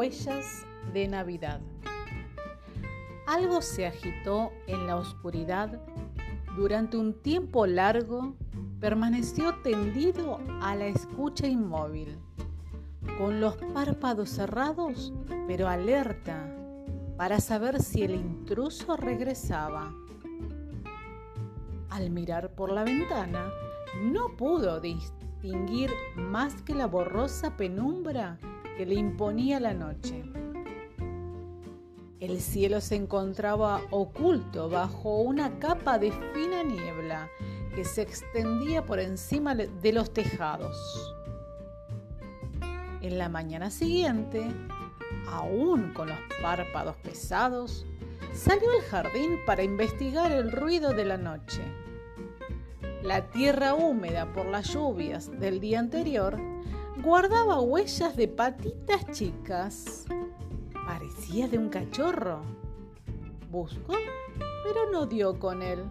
Huellas 0.00 0.64
de 0.94 1.08
Navidad. 1.08 1.60
Algo 3.26 3.60
se 3.60 3.86
agitó 3.86 4.50
en 4.66 4.86
la 4.86 4.96
oscuridad. 4.96 5.78
Durante 6.56 6.96
un 6.96 7.20
tiempo 7.20 7.66
largo 7.66 8.34
permaneció 8.80 9.56
tendido 9.56 10.40
a 10.62 10.74
la 10.74 10.86
escucha 10.86 11.46
inmóvil, 11.46 12.18
con 13.18 13.42
los 13.42 13.56
párpados 13.74 14.30
cerrados, 14.30 15.12
pero 15.46 15.68
alerta 15.68 16.50
para 17.18 17.38
saber 17.38 17.82
si 17.82 18.02
el 18.02 18.14
intruso 18.14 18.96
regresaba. 18.96 19.92
Al 21.90 22.08
mirar 22.08 22.54
por 22.54 22.72
la 22.72 22.84
ventana, 22.84 23.50
no 24.02 24.34
pudo 24.38 24.80
distinguir 24.80 25.90
más 26.16 26.62
que 26.62 26.74
la 26.74 26.86
borrosa 26.86 27.54
penumbra 27.58 28.38
que 28.80 28.86
le 28.86 28.94
imponía 28.94 29.60
la 29.60 29.74
noche. 29.74 30.24
El 32.18 32.40
cielo 32.40 32.80
se 32.80 32.96
encontraba 32.96 33.82
oculto 33.90 34.70
bajo 34.70 35.20
una 35.20 35.58
capa 35.58 35.98
de 35.98 36.10
fina 36.10 36.62
niebla 36.62 37.28
que 37.74 37.84
se 37.84 38.00
extendía 38.00 38.86
por 38.86 38.98
encima 38.98 39.54
de 39.54 39.92
los 39.92 40.14
tejados. 40.14 41.14
En 43.02 43.18
la 43.18 43.28
mañana 43.28 43.70
siguiente, 43.70 44.50
aún 45.28 45.92
con 45.92 46.08
los 46.08 46.18
párpados 46.40 46.96
pesados, 47.02 47.84
salió 48.32 48.70
al 48.70 48.86
jardín 48.86 49.40
para 49.44 49.62
investigar 49.62 50.32
el 50.32 50.52
ruido 50.52 50.94
de 50.94 51.04
la 51.04 51.18
noche. 51.18 51.60
La 53.02 53.30
tierra 53.30 53.74
húmeda 53.74 54.32
por 54.32 54.46
las 54.46 54.72
lluvias 54.72 55.38
del 55.38 55.60
día 55.60 55.80
anterior 55.80 56.40
guardaba 57.02 57.60
huellas 57.60 58.16
de 58.16 58.28
patitas 58.28 59.10
chicas. 59.10 60.04
Parecía 60.86 61.48
de 61.48 61.58
un 61.58 61.68
cachorro. 61.68 62.42
Buscó, 63.50 63.94
pero 64.64 64.90
no 64.92 65.06
dio 65.06 65.38
con 65.38 65.62
él. 65.62 65.84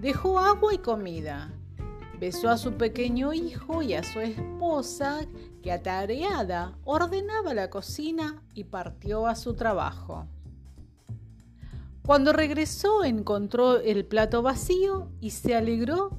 Dejó 0.00 0.38
agua 0.38 0.74
y 0.74 0.78
comida. 0.78 1.52
Besó 2.18 2.50
a 2.50 2.58
su 2.58 2.74
pequeño 2.74 3.32
hijo 3.32 3.82
y 3.82 3.94
a 3.94 4.02
su 4.02 4.20
esposa, 4.20 5.20
que 5.62 5.72
atareada 5.72 6.76
ordenaba 6.84 7.54
la 7.54 7.70
cocina 7.70 8.42
y 8.54 8.64
partió 8.64 9.26
a 9.26 9.36
su 9.36 9.54
trabajo. 9.54 10.26
Cuando 12.04 12.32
regresó 12.32 13.04
encontró 13.04 13.78
el 13.78 14.04
plato 14.04 14.42
vacío 14.42 15.08
y 15.20 15.30
se 15.30 15.54
alegró, 15.54 16.10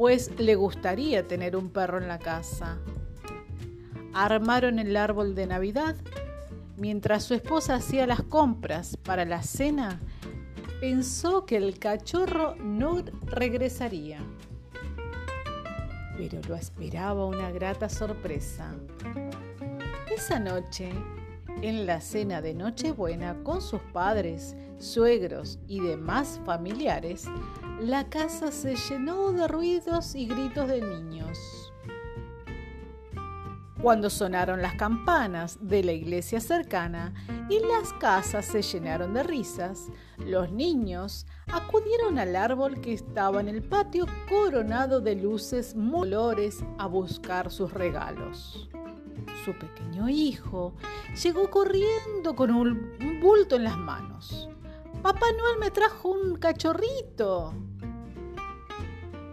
pues 0.00 0.30
le 0.40 0.54
gustaría 0.54 1.28
tener 1.28 1.54
un 1.54 1.68
perro 1.68 1.98
en 1.98 2.08
la 2.08 2.18
casa. 2.18 2.78
Armaron 4.14 4.78
el 4.78 4.96
árbol 4.96 5.34
de 5.34 5.46
Navidad. 5.46 5.94
Mientras 6.78 7.24
su 7.24 7.34
esposa 7.34 7.74
hacía 7.74 8.06
las 8.06 8.22
compras 8.22 8.96
para 8.96 9.26
la 9.26 9.42
cena, 9.42 10.00
pensó 10.80 11.44
que 11.44 11.58
el 11.58 11.78
cachorro 11.78 12.54
no 12.56 13.04
regresaría. 13.26 14.20
Pero 16.16 16.40
lo 16.48 16.54
esperaba 16.54 17.26
una 17.26 17.50
grata 17.50 17.90
sorpresa. 17.90 18.74
Esa 20.16 20.38
noche, 20.38 20.94
en 21.62 21.86
la 21.86 22.00
cena 22.00 22.40
de 22.40 22.54
Nochebuena 22.54 23.42
con 23.42 23.60
sus 23.60 23.80
padres, 23.92 24.56
suegros 24.78 25.58
y 25.66 25.80
demás 25.80 26.40
familiares, 26.44 27.26
la 27.80 28.08
casa 28.08 28.50
se 28.52 28.76
llenó 28.76 29.32
de 29.32 29.48
ruidos 29.48 30.14
y 30.14 30.26
gritos 30.26 30.68
de 30.68 30.80
niños. 30.80 31.70
Cuando 33.82 34.10
sonaron 34.10 34.60
las 34.60 34.74
campanas 34.74 35.58
de 35.62 35.82
la 35.82 35.92
iglesia 35.92 36.38
cercana 36.40 37.14
y 37.48 37.60
las 37.60 37.94
casas 37.94 38.44
se 38.44 38.60
llenaron 38.60 39.14
de 39.14 39.22
risas, 39.22 39.88
los 40.18 40.52
niños 40.52 41.26
acudieron 41.50 42.18
al 42.18 42.36
árbol 42.36 42.82
que 42.82 42.92
estaba 42.92 43.40
en 43.40 43.48
el 43.48 43.62
patio 43.62 44.04
coronado 44.28 45.00
de 45.00 45.14
luces 45.14 45.74
molores 45.74 46.62
a 46.76 46.86
buscar 46.86 47.50
sus 47.50 47.72
regalos. 47.72 48.68
Su 49.44 49.52
pequeño 49.54 50.08
hijo 50.08 50.74
llegó 51.22 51.50
corriendo 51.50 52.34
con 52.36 52.50
un 52.50 53.20
bulto 53.20 53.56
en 53.56 53.64
las 53.64 53.78
manos. 53.78 54.48
Papá 55.02 55.26
Noel 55.32 55.58
me 55.58 55.70
trajo 55.70 56.10
un 56.10 56.36
cachorrito. 56.36 57.54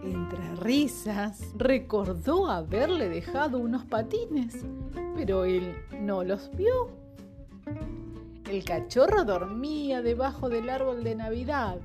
Entre 0.02 0.56
risas, 0.56 1.52
recordó 1.56 2.48
haberle 2.48 3.10
dejado 3.10 3.58
unos 3.58 3.84
patines, 3.84 4.64
pero 5.14 5.44
él 5.44 5.76
no 6.00 6.24
los 6.24 6.50
vio. 6.56 6.88
El 8.50 8.64
cachorro 8.64 9.24
dormía 9.24 10.00
debajo 10.00 10.48
del 10.48 10.70
árbol 10.70 11.04
de 11.04 11.16
Navidad 11.16 11.80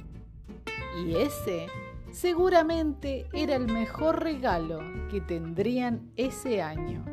y 1.05 1.15
ese 1.15 1.67
seguramente 2.11 3.27
era 3.33 3.55
el 3.55 3.65
mejor 3.65 4.23
regalo 4.23 4.79
que 5.11 5.19
tendrían 5.19 6.09
ese 6.15 6.61
año. 6.61 7.12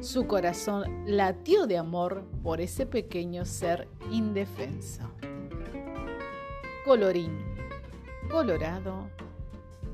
Su 0.00 0.28
corazón 0.28 1.04
latió 1.06 1.66
de 1.66 1.76
amor 1.76 2.24
por 2.42 2.60
ese 2.60 2.86
pequeño 2.86 3.44
ser 3.44 3.88
indefenso. 4.12 5.02
Colorín 6.84 7.36
colorado, 8.30 9.10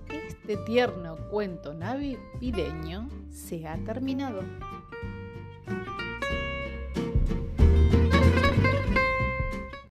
este 0.08 0.56
tierno 0.58 1.16
cuento 1.30 1.72
navideño 1.72 3.08
se 3.30 3.66
ha 3.66 3.76
terminado. 3.78 4.42